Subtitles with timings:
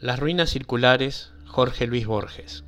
[0.00, 2.64] Las ruinas circulares, Jorge Luis Borges.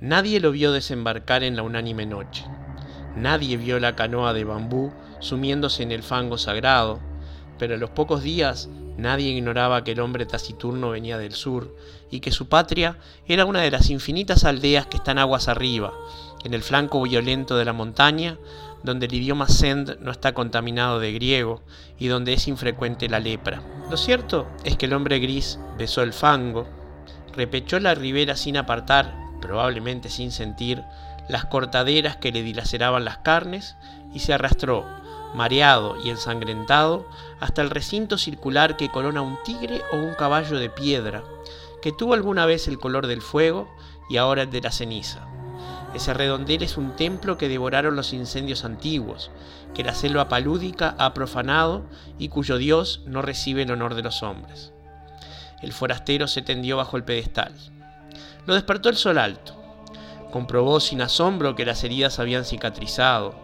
[0.00, 2.46] Nadie lo vio desembarcar en la unánime noche.
[3.14, 7.00] Nadie vio la canoa de bambú sumiéndose en el fango sagrado,
[7.58, 11.76] pero a los pocos días nadie ignoraba que el hombre taciturno venía del sur
[12.10, 12.96] y que su patria
[13.28, 15.92] era una de las infinitas aldeas que están aguas arriba,
[16.44, 18.38] en el flanco violento de la montaña,
[18.82, 21.62] donde el idioma send no está contaminado de griego
[21.98, 23.62] y donde es infrecuente la lepra.
[23.90, 26.66] Lo cierto es que el hombre gris besó el fango,
[27.34, 30.82] repechó la ribera sin apartar, probablemente sin sentir,
[31.28, 33.76] las cortaderas que le dilaceraban las carnes
[34.12, 34.84] y se arrastró,
[35.34, 37.06] mareado y ensangrentado,
[37.40, 41.22] hasta el recinto circular que corona un tigre o un caballo de piedra,
[41.80, 43.68] que tuvo alguna vez el color del fuego
[44.08, 45.26] y ahora el de la ceniza.
[45.94, 49.30] Ese redondel es un templo que devoraron los incendios antiguos,
[49.74, 51.84] que la selva palúdica ha profanado
[52.18, 54.72] y cuyo Dios no recibe el honor de los hombres.
[55.60, 57.52] El forastero se tendió bajo el pedestal.
[58.46, 59.54] Lo despertó el sol alto.
[60.30, 63.34] Comprobó sin asombro que las heridas habían cicatrizado.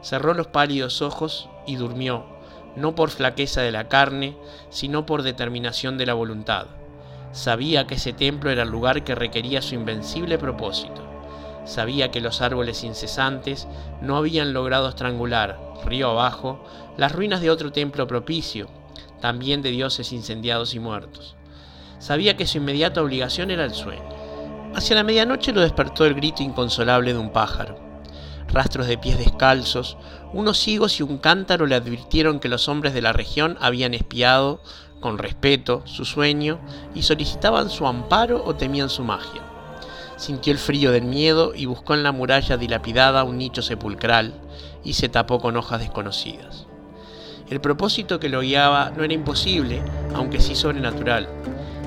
[0.00, 2.24] Cerró los pálidos ojos y durmió,
[2.76, 4.36] no por flaqueza de la carne,
[4.70, 6.66] sino por determinación de la voluntad.
[7.32, 11.15] Sabía que ese templo era el lugar que requería su invencible propósito.
[11.66, 13.66] Sabía que los árboles incesantes
[14.00, 16.64] no habían logrado estrangular, río abajo,
[16.96, 18.68] las ruinas de otro templo propicio,
[19.20, 21.34] también de dioses incendiados y muertos.
[21.98, 24.08] Sabía que su inmediata obligación era el sueño.
[24.74, 27.80] Hacia la medianoche lo despertó el grito inconsolable de un pájaro.
[28.48, 29.96] Rastros de pies descalzos,
[30.32, 34.60] unos higos y un cántaro le advirtieron que los hombres de la región habían espiado,
[35.00, 36.60] con respeto, su sueño
[36.94, 39.55] y solicitaban su amparo o temían su magia.
[40.16, 44.32] Sintió el frío del miedo y buscó en la muralla dilapidada un nicho sepulcral
[44.82, 46.66] y se tapó con hojas desconocidas.
[47.50, 49.82] El propósito que lo guiaba no era imposible,
[50.14, 51.28] aunque sí sobrenatural.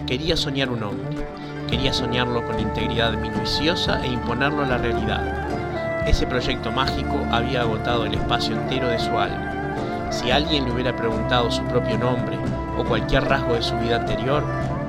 [0.06, 1.28] Quería soñar un hombre,
[1.68, 6.08] quería soñarlo con integridad minuciosa e imponerlo a la realidad.
[6.08, 10.08] Ese proyecto mágico había agotado el espacio entero de su alma.
[10.12, 12.38] Si alguien le hubiera preguntado su propio nombre
[12.78, 14.44] o cualquier rasgo de su vida anterior,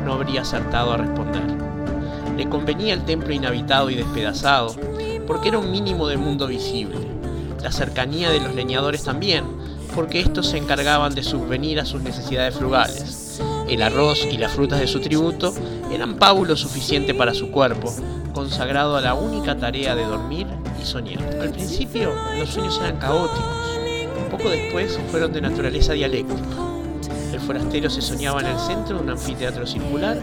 [0.04, 1.69] no habría acertado a responder.
[2.40, 4.74] Le convenía el templo inhabitado y despedazado,
[5.26, 6.96] porque era un mínimo del mundo visible.
[7.62, 9.44] La cercanía de los leñadores también,
[9.94, 13.42] porque estos se encargaban de subvenir a sus necesidades frugales.
[13.68, 15.52] El arroz y las frutas de su tributo
[15.92, 17.94] eran pábulo suficiente para su cuerpo,
[18.32, 20.46] consagrado a la única tarea de dormir
[20.80, 21.22] y soñar.
[21.42, 23.44] Al principio los sueños eran caóticos,
[24.30, 26.69] poco después fueron de naturaleza dialéctica.
[27.40, 30.18] El forastero se soñaba en el centro de un anfiteatro circular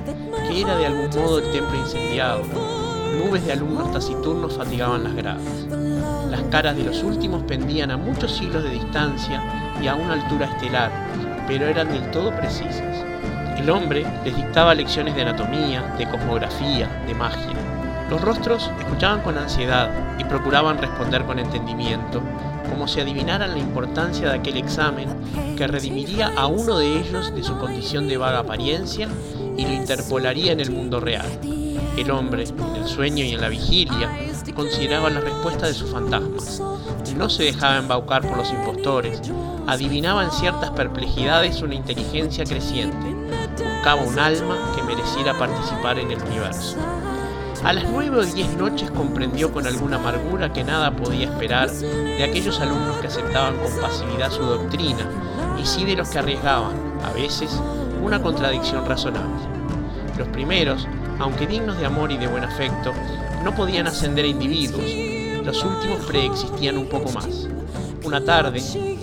[0.48, 2.44] que era de algún modo el templo incendiado.
[3.18, 5.66] Nubes de alumnos taciturnos fatigaban las gradas.
[6.30, 9.42] Las caras de los últimos pendían a muchos siglos de distancia
[9.82, 10.92] y a una altura estelar,
[11.48, 13.04] pero eran del todo precisas.
[13.58, 17.58] El hombre les dictaba lecciones de anatomía, de cosmografía, de magia.
[18.12, 19.90] Los rostros escuchaban con ansiedad
[20.20, 22.22] y procuraban responder con entendimiento,
[22.70, 25.08] como si adivinaran la importancia de aquel examen
[25.58, 29.08] que redimiría a uno de ellos de su condición de vaga apariencia
[29.58, 31.28] y lo interpolaría en el mundo real.
[31.98, 34.10] El hombre, en el sueño y en la vigilia,
[34.58, 36.62] consideraba la respuesta de sus fantasmas.
[37.16, 39.22] No se dejaba embaucar por los impostores,
[39.68, 43.16] adivinaba en ciertas perplejidades una inteligencia creciente,
[43.58, 46.78] buscaba un alma que mereciera participar en el universo.
[47.64, 52.24] A las nueve o diez noches comprendió con alguna amargura que nada podía esperar de
[52.24, 55.10] aquellos alumnos que aceptaban con pasividad su doctrina
[55.62, 57.60] y sí de los que arriesgaban, a veces,
[58.02, 59.44] una contradicción razonable.
[60.18, 60.88] Los primeros,
[61.20, 62.94] aunque dignos de amor y de buen afecto,
[63.44, 67.48] no podían ascender a individuos, los últimos preexistían un poco más.
[68.06, 68.62] Una tarde,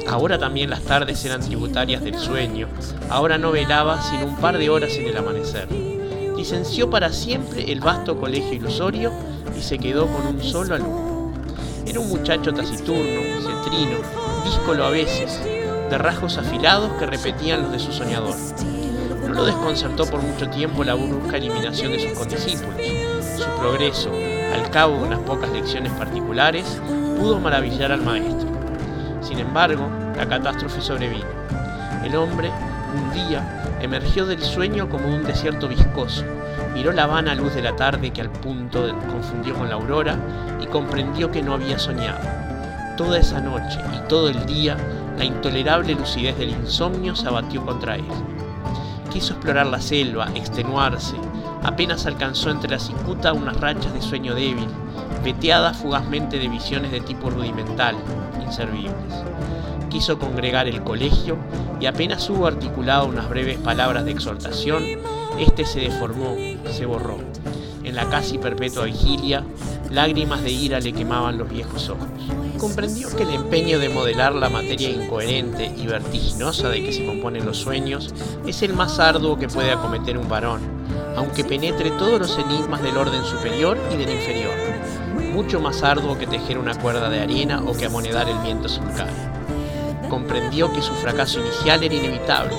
[0.08, 2.68] ahora también las tardes eran tributarias del sueño,
[3.10, 5.93] ahora no velaba sino un par de horas en el amanecer.
[6.36, 9.12] Licenció para siempre el vasto colegio ilusorio
[9.56, 11.32] y se quedó con un solo alumno.
[11.86, 13.98] Era un muchacho taciturno, cetrino,
[14.44, 18.34] díscolo a veces, de rasgos afilados que repetían los de su soñador.
[19.28, 22.80] No lo desconcertó por mucho tiempo la brusca eliminación de sus condiscípulos.
[23.36, 24.10] Su progreso,
[24.52, 26.64] al cabo de unas pocas lecciones particulares,
[27.16, 28.48] pudo maravillar al maestro.
[29.22, 31.26] Sin embargo, la catástrofe sobrevino.
[32.04, 32.50] El hombre,
[32.94, 36.24] un día, emergió del sueño como un desierto viscoso,
[36.74, 40.18] miró la vana luz de la tarde que al punto confundió con la aurora
[40.60, 42.20] y comprendió que no había soñado.
[42.96, 44.76] Toda esa noche y todo el día,
[45.18, 48.04] la intolerable lucidez del insomnio se abatió contra él
[49.14, 51.14] quiso explorar la selva, extenuarse,
[51.62, 54.66] apenas alcanzó entre la cicuta unas rachas de sueño débil,
[55.22, 57.94] veteadas fugazmente de visiones de tipo rudimental,
[58.44, 58.92] inservibles.
[59.94, 61.36] Quiso congregar el colegio
[61.80, 64.82] y apenas hubo articulado unas breves palabras de exhortación,
[65.38, 66.34] Este se deformó,
[66.72, 67.18] se borró.
[67.84, 69.44] En la casi perpetua vigilia,
[69.92, 72.08] lágrimas de ira le quemaban los viejos ojos.
[72.58, 77.46] Comprendió que el empeño de modelar la materia incoherente y vertiginosa de que se componen
[77.46, 78.12] los sueños
[78.48, 80.60] es el más arduo que puede acometer un varón,
[81.16, 84.54] aunque penetre todos los enigmas del orden superior y del inferior.
[85.32, 89.33] Mucho más arduo que tejer una cuerda de arena o que amonedar el viento sulcano.
[90.14, 92.54] Comprendió que su fracaso inicial era inevitable.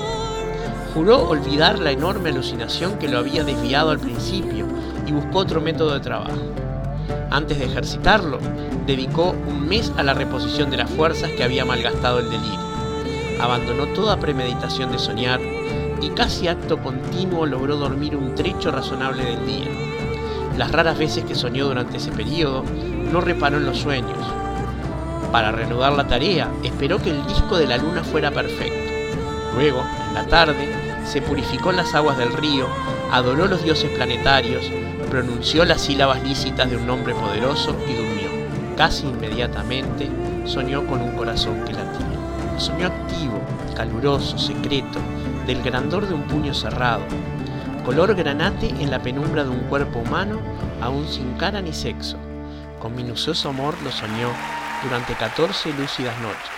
[0.92, 4.66] Juró olvidar la enorme alucinación que lo había desviado al principio
[5.06, 6.36] y buscó otro método de trabajo.
[7.30, 8.40] Antes de ejercitarlo,
[8.86, 12.60] dedicó un mes a la reposición de las fuerzas que había malgastado el delirio.
[13.40, 15.40] Abandonó toda premeditación de soñar
[16.02, 19.70] y casi acto continuo logró dormir un trecho razonable del día.
[20.58, 22.64] Las raras veces que soñó durante ese periodo,
[23.10, 24.18] no reparó en los sueños.
[25.32, 28.92] Para reanudar la tarea, esperó que el disco de la luna fuera perfecto.
[29.54, 30.68] Luego, en la tarde,
[31.04, 32.66] se purificó en las aguas del río,
[33.12, 34.70] adoró los dioses planetarios,
[35.10, 38.28] pronunció las sílabas lícitas de un nombre poderoso y durmió.
[38.76, 40.08] Casi inmediatamente
[40.44, 42.58] soñó con un corazón que latía.
[42.58, 43.40] Soñó activo,
[43.74, 44.98] caluroso, secreto,
[45.46, 47.02] del grandor de un puño cerrado,
[47.84, 50.40] color granate en la penumbra de un cuerpo humano
[50.80, 52.16] aún sin cara ni sexo.
[52.80, 54.28] Con minucioso amor lo soñó
[54.82, 56.50] durante 14 lúcidas noches.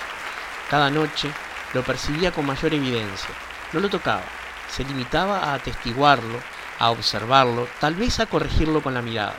[0.70, 1.30] Cada noche
[1.74, 3.30] lo percibía con mayor evidencia.
[3.72, 4.22] No lo tocaba,
[4.68, 6.38] se limitaba a atestiguarlo,
[6.78, 9.34] a observarlo, tal vez a corregirlo con la mirada.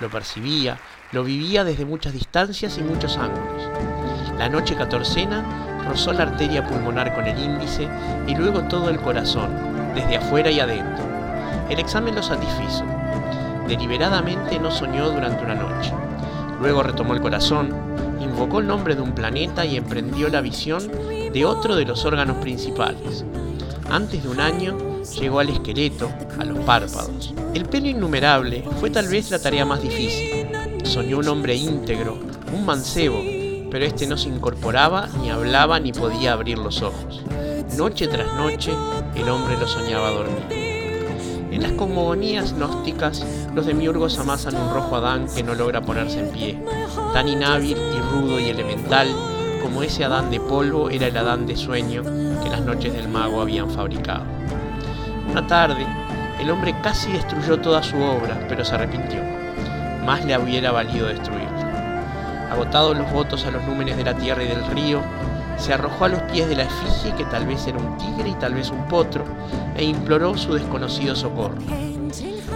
[0.00, 0.78] Lo percibía,
[1.12, 3.68] lo vivía desde muchas distancias y muchos ángulos.
[4.38, 5.44] La noche catorcena
[5.86, 7.88] rozó la arteria pulmonar con el índice
[8.26, 9.50] y luego todo el corazón,
[9.94, 11.04] desde afuera y adentro.
[11.68, 12.84] El examen lo satisfizo.
[13.68, 15.92] Deliberadamente no soñó durante una noche.
[16.60, 17.89] Luego retomó el corazón,
[18.40, 20.90] el nombre de un planeta y emprendió la visión
[21.32, 23.24] de otro de los órganos principales.
[23.90, 27.34] Antes de un año llegó al esqueleto, a los párpados.
[27.54, 30.48] El pelo innumerable fue tal vez la tarea más difícil.
[30.84, 32.18] Soñó un hombre íntegro,
[32.52, 33.20] un mancebo,
[33.70, 37.22] pero este no se incorporaba, ni hablaba, ni podía abrir los ojos.
[37.76, 38.72] Noche tras noche,
[39.14, 40.59] el hombre lo soñaba dormir.
[41.60, 43.22] En las cosmogonías gnósticas,
[43.54, 46.58] los demiurgos amasan un rojo Adán que no logra ponerse en pie,
[47.12, 49.06] tan inhábil y rudo y elemental
[49.62, 52.02] como ese Adán de polvo era el Adán de sueño
[52.42, 54.22] que las noches del mago habían fabricado.
[55.30, 55.86] Una tarde,
[56.40, 59.20] el hombre casi destruyó toda su obra, pero se arrepintió.
[60.06, 62.48] Más le hubiera valido destruirla.
[62.50, 65.02] Agotados los votos a los númenes de la tierra y del río,
[65.60, 68.34] se arrojó a los pies de la efigie que tal vez era un tigre y
[68.34, 69.24] tal vez un potro,
[69.76, 71.58] e imploró su desconocido socorro.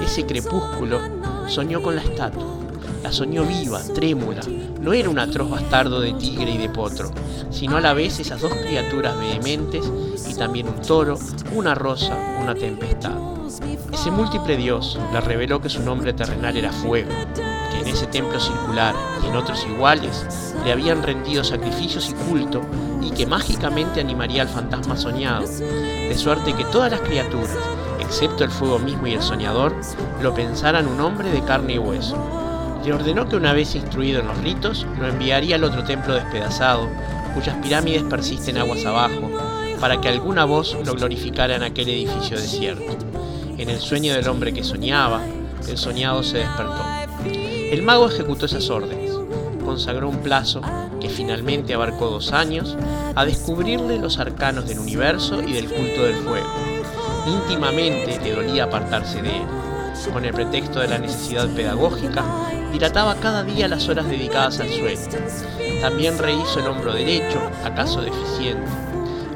[0.02, 1.00] Ese crepúsculo
[1.46, 2.44] soñó con la estatua.
[3.02, 4.40] La soñó viva, trémula.
[4.80, 7.10] No era un atroz bastardo de tigre y de potro,
[7.50, 9.84] sino a la vez esas dos criaturas vehementes
[10.28, 11.18] y también un toro,
[11.54, 13.12] una rosa, una tempestad.
[13.92, 18.40] Ese múltiple dios le reveló que su nombre terrenal era fuego, que en ese templo
[18.40, 22.62] circular y en otros iguales le habían rendido sacrificios y culto
[23.02, 27.56] y que mágicamente animaría al fantasma soñado, de suerte que todas las criaturas,
[28.00, 29.74] excepto el fuego mismo y el soñador,
[30.22, 32.16] lo pensaran un hombre de carne y hueso.
[32.84, 36.88] Le ordenó que una vez instruido en los ritos, lo enviaría al otro templo despedazado,
[37.34, 39.30] cuyas pirámides persisten aguas abajo,
[39.80, 42.96] para que alguna voz lo glorificara en aquel edificio desierto.
[43.58, 45.20] En el sueño del hombre que soñaba,
[45.68, 46.82] el soñado se despertó.
[47.24, 49.12] El mago ejecutó esas órdenes,
[49.64, 50.60] consagró un plazo,
[51.00, 52.76] que finalmente abarcó dos años,
[53.14, 56.46] a descubrirle los arcanos del universo y del culto del fuego.
[57.26, 59.42] Íntimamente le dolía apartarse de él.
[60.12, 62.24] Con el pretexto de la necesidad pedagógica,
[62.72, 65.00] dilataba cada día las horas dedicadas al sueño.
[65.80, 68.70] También rehizo el hombro derecho, acaso deficiente.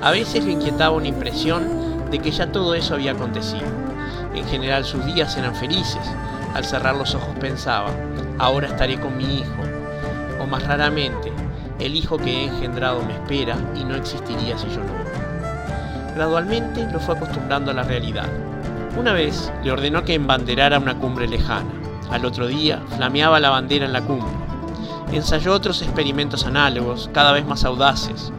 [0.02, 3.66] A veces le inquietaba una impresión de que ya todo eso había acontecido.
[4.34, 6.02] En general sus días eran felices.
[6.54, 7.90] Al cerrar los ojos pensaba,
[8.38, 9.67] ahora estaré con mi hijo.
[10.40, 11.32] O más raramente,
[11.78, 15.18] el hijo que he engendrado me espera y no existiría si yo no.
[16.14, 18.26] Gradualmente lo fue acostumbrando a la realidad.
[18.98, 21.70] Una vez le ordenó que embanderara una cumbre lejana.
[22.10, 24.32] Al otro día flameaba la bandera en la cumbre.
[25.12, 28.32] Ensayó otros experimentos análogos, cada vez más audaces.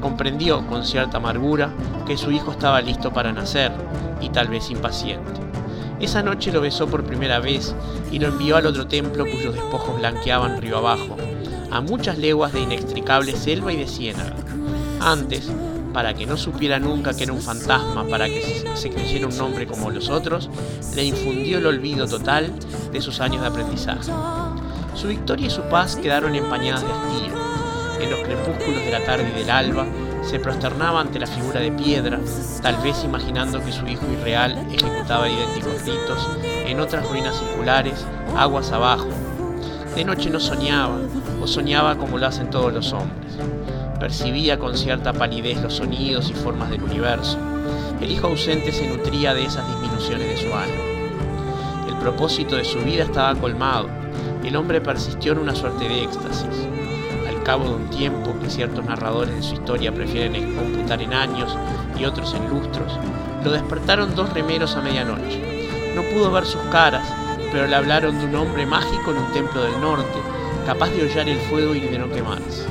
[0.00, 1.70] Comprendió con cierta amargura
[2.06, 3.72] que su hijo estaba listo para nacer
[4.20, 5.40] y tal vez impaciente.
[5.98, 7.74] Esa noche lo besó por primera vez
[8.12, 11.16] y lo envió al otro templo cuyos despojos blanqueaban río abajo,
[11.70, 14.36] a muchas leguas de inextricable selva y de ciénaga.
[15.00, 15.50] Antes,
[15.92, 19.66] para que no supiera nunca que era un fantasma, para que se creyera un nombre
[19.66, 20.50] como los otros,
[20.94, 22.52] le infundió el olvido total
[22.92, 24.12] de sus años de aprendizaje.
[24.94, 27.34] Su victoria y su paz quedaron empañadas de hastío.
[28.00, 29.86] En los crepúsculos de la tarde y del alba
[30.22, 32.20] Se prosternaba ante la figura de piedra,
[32.60, 38.04] tal vez imaginando que su hijo irreal ejecutaba idénticos ritos en otras ruinas circulares,
[38.36, 39.08] aguas abajo.
[39.96, 40.96] De noche no soñaba,
[41.42, 43.36] o soñaba como lo hacen todos los hombres.
[43.98, 47.38] Percibía con cierta palidez los sonidos y formas del universo.
[48.00, 51.88] El hijo ausente se nutría de esas disminuciones de su alma.
[51.88, 53.88] El propósito de su vida estaba colmado.
[54.44, 56.68] El hombre persistió en una suerte de éxtasis
[57.46, 61.56] cabo de un tiempo que ciertos narradores de su historia prefieren computar en años
[61.96, 62.98] y otros en lustros,
[63.44, 65.92] lo despertaron dos remeros a medianoche.
[65.94, 67.06] No pudo ver sus caras,
[67.56, 70.18] pero le hablaron de un hombre mágico en un templo del norte,
[70.66, 72.66] capaz de hollar el fuego y de no quemarse.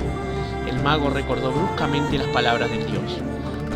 [0.69, 3.17] El mago recordó bruscamente las palabras del dios.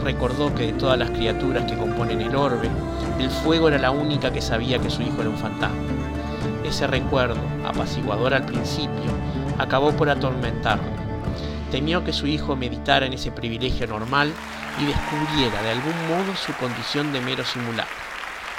[0.04, 2.70] Recordó que de todas las criaturas que componen el orbe,
[3.18, 5.82] el fuego era la única que sabía que su hijo era un fantasma.
[6.64, 9.12] Ese recuerdo, apaciguador al principio,
[9.58, 10.92] acabó por atormentarlo.
[11.72, 14.32] Temió que su hijo meditara en ese privilegio normal
[14.80, 17.96] y descubriera de algún modo su condición de mero simulacro.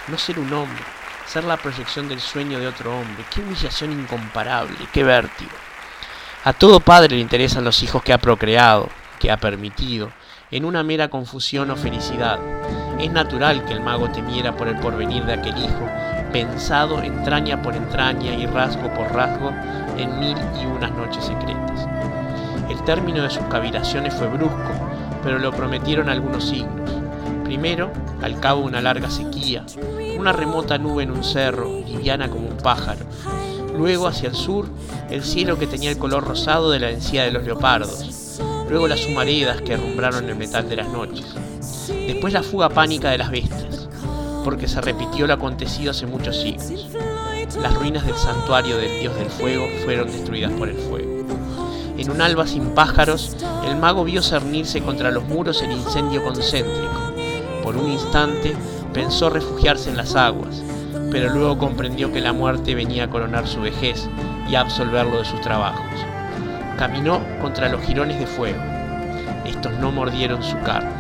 [0.09, 0.83] No ser un hombre,
[1.31, 5.53] ser la proyección del sueño de otro hombre, qué humillación incomparable, qué vértigo.
[6.43, 8.89] A todo padre le interesan los hijos que ha procreado,
[9.21, 10.11] que ha permitido,
[10.51, 12.41] en una mera confusión o felicidad.
[12.99, 15.89] Es natural que el mago temiera por el porvenir de aquel hijo,
[16.33, 19.51] pensado entraña por entraña y rasgo por rasgo
[19.99, 21.87] en mil y unas noches secretas.
[22.69, 24.73] El término de sus cavilaciones fue brusco,
[25.23, 26.91] pero lo prometieron algunos signos.
[27.45, 29.65] Primero, al cabo de una larga sequía,
[30.21, 33.05] una remota nube en un cerro, liviana como un pájaro.
[33.77, 34.67] Luego, hacia el sur,
[35.11, 38.41] el cielo que tenía el color rosado de la encía de los leopardos.
[38.69, 41.27] Luego las humaredas que arrumbraron el metal de las noches.
[41.89, 43.89] Después la fuga pánica de las bestias,
[44.45, 46.87] porque se repitió lo acontecido hace muchos siglos
[47.59, 51.27] las ruinas del santuario del dios del fuego fueron destruidas por el fuego.
[51.99, 53.37] En un alba sin pájaros,
[53.67, 57.13] el mago vio cernirse contra los muros el incendio concéntrico.
[57.63, 58.55] Por un instante
[58.93, 60.63] pensó refugiarse en las aguas,
[61.11, 64.09] pero luego comprendió que la muerte venía a coronar su vejez
[64.49, 65.85] y a absolverlo de sus trabajos.
[66.79, 68.61] Caminó contra los jirones de fuego.
[69.45, 70.91] Estos no mordieron su carne.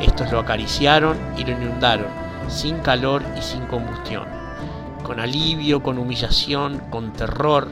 [0.00, 2.06] Estos lo acariciaron y lo inundaron,
[2.48, 4.42] sin calor y sin combustión
[5.02, 7.68] con alivio, con humillación, con terror,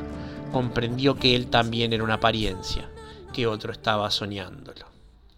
[0.52, 2.88] comprendió que él también era una apariencia,
[3.33, 4.89] que otro estaba soñándolo.